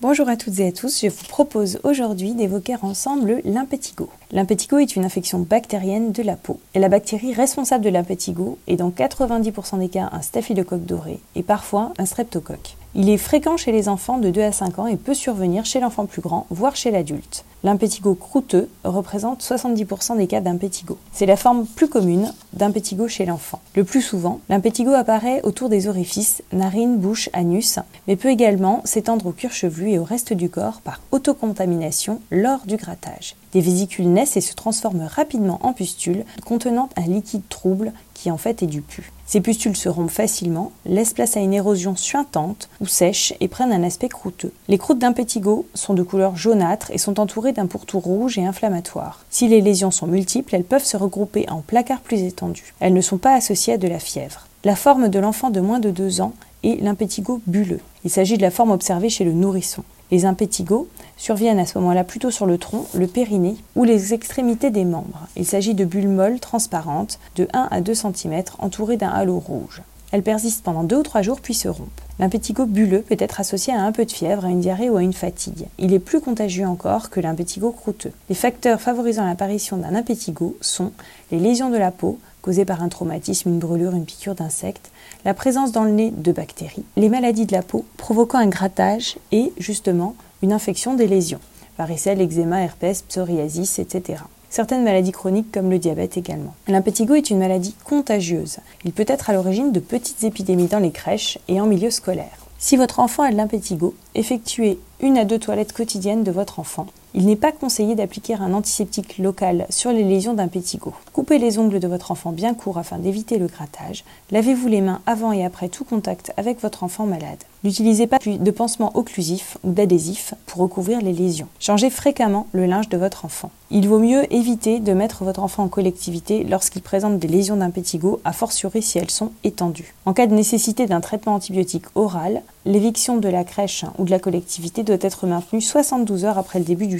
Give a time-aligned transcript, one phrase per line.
[0.00, 4.08] Bonjour à toutes et à tous, je vous propose aujourd'hui d'évoquer ensemble l'impétigo.
[4.30, 6.60] L'impétigo est une infection bactérienne de la peau.
[6.74, 11.42] Et la bactérie responsable de l'impétigo est dans 90% des cas un staphylocoque doré et
[11.42, 12.76] parfois un streptocoque.
[12.94, 15.80] Il est fréquent chez les enfants de 2 à 5 ans et peut survenir chez
[15.80, 17.44] l'enfant plus grand, voire chez l'adulte.
[17.64, 20.96] L'impétigo croûteux représente 70% des cas d'impétigo.
[21.12, 23.60] C'est la forme plus commune d'impétigo chez l'enfant.
[23.74, 29.26] Le plus souvent, l'impétigo apparaît autour des orifices, narines, bouche, anus, mais peut également s'étendre
[29.26, 33.34] au cuir chevelu et au reste du corps par autocontamination lors du grattage.
[33.52, 38.36] Des vésicules naissent et se transforment rapidement en pustules contenant un liquide trouble qui en
[38.36, 39.10] fait est du pu.
[39.26, 43.72] Ces pustules se rompent facilement, laissent place à une érosion suintante ou sèche et prennent
[43.72, 44.52] un aspect croûteux.
[44.68, 49.24] Les croûtes d'impétigo sont de couleur jaunâtre et sont entourées d'un pourtour rouge et inflammatoire.
[49.30, 52.74] Si les lésions sont multiples, elles peuvent se regrouper en placards plus étendus.
[52.80, 54.46] Elles ne sont pas associées à de la fièvre.
[54.64, 56.32] La forme de l'enfant de moins de 2 ans
[56.64, 57.80] est l'impétigo bulleux.
[58.04, 59.84] Il s'agit de la forme observée chez le nourrisson.
[60.10, 64.70] Les impétigos surviennent à ce moment-là plutôt sur le tronc, le périnée ou les extrémités
[64.70, 65.26] des membres.
[65.36, 69.82] Il s'agit de bulles molles transparentes de 1 à 2 cm entourées d'un halo rouge.
[70.10, 72.00] Elles persistent pendant 2 ou 3 jours puis se rompent.
[72.18, 75.02] L'impétigo bulleux peut être associé à un peu de fièvre, à une diarrhée ou à
[75.02, 75.66] une fatigue.
[75.78, 78.12] Il est plus contagieux encore que l'impétigo croûteux.
[78.28, 80.92] Les facteurs favorisant l'apparition d'un impétigo sont
[81.30, 84.90] les lésions de la peau, causées par un traumatisme, une brûlure, une piqûre d'insectes,
[85.24, 89.16] la présence dans le nez de bactéries, les maladies de la peau provoquant un grattage
[89.30, 91.40] et justement une infection des lésions,
[91.76, 94.22] varicelle, eczéma, herpès, psoriasis, etc.
[94.50, 96.54] Certaines maladies chroniques comme le diabète également.
[96.68, 98.58] L'impétigo est une maladie contagieuse.
[98.84, 102.46] Il peut être à l'origine de petites épidémies dans les crèches et en milieu scolaire.
[102.58, 106.86] Si votre enfant a de l'impétigo, effectuez une à deux toilettes quotidiennes de votre enfant.
[107.14, 110.92] Il n'est pas conseillé d'appliquer un antiseptique local sur les lésions d'impétigo.
[111.12, 114.04] Coupez les ongles de votre enfant bien courts afin d'éviter le grattage.
[114.30, 117.38] Lavez-vous les mains avant et après tout contact avec votre enfant malade.
[117.64, 121.48] N'utilisez pas de pansement occlusif ou d'adhésif pour recouvrir les lésions.
[121.58, 123.50] Changez fréquemment le linge de votre enfant.
[123.70, 128.20] Il vaut mieux éviter de mettre votre enfant en collectivité lorsqu'il présente des lésions d'impétigo,
[128.24, 129.94] a fortiori si elles sont étendues.
[130.06, 134.18] En cas de nécessité d'un traitement antibiotique oral, l'éviction de la crèche ou de la
[134.18, 136.97] collectivité doit être maintenue 72 heures après le début du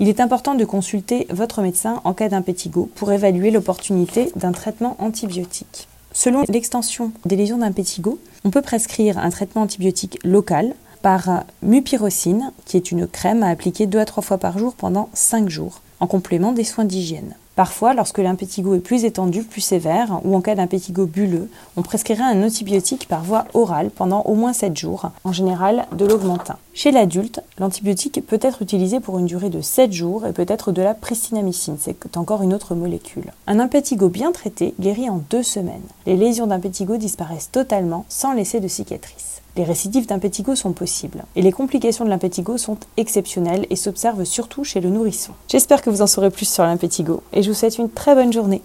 [0.00, 4.96] Il est important de consulter votre médecin en cas d'impétigo pour évaluer l'opportunité d'un traitement
[4.98, 5.88] antibiotique.
[6.12, 12.76] Selon l'extension des lésions d'impétigo, on peut prescrire un traitement antibiotique local par mupirocine, qui
[12.76, 16.06] est une crème à appliquer 2 à 3 fois par jour pendant 5 jours en
[16.06, 17.34] complément des soins d'hygiène.
[17.56, 22.24] Parfois, lorsque l'impétigo est plus étendu, plus sévère, ou en cas d'impétigo bulleux, on prescrirait
[22.24, 26.58] un antibiotique par voie orale pendant au moins 7 jours, en général de l'augmentin.
[26.74, 30.72] Chez l'adulte, l'antibiotique peut être utilisé pour une durée de 7 jours et peut être
[30.72, 33.32] de la pristinamycine, c'est encore une autre molécule.
[33.46, 35.80] Un impétigo bien traité guérit en 2 semaines.
[36.04, 41.24] Les lésions d'impétigo disparaissent totalement sans laisser de cicatrices les récidives d'impétigo sont possibles.
[41.36, 45.32] Et les complications de l'impétigo sont exceptionnelles et s'observent surtout chez le nourrisson.
[45.48, 48.32] J'espère que vous en saurez plus sur l'impétigo et je vous souhaite une très bonne
[48.32, 48.62] journée.